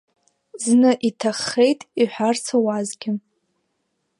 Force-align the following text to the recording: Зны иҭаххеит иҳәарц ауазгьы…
Зны 0.63 0.91
иҭаххеит 1.07 1.79
иҳәарц 2.01 2.45
ауазгьы… 2.55 3.11